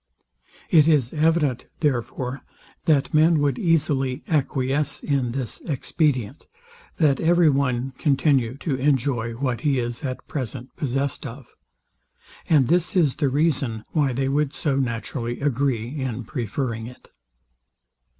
[0.71, 2.41] It is evident, therefore,
[2.85, 6.47] that men would easily acquiesce in this expedient,
[6.97, 11.53] that every one continue to enjoy what he is at present possessed of;
[12.49, 17.09] and this is the reason, why they would so naturally agree in preferring it.